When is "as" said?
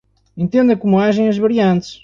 1.29-1.37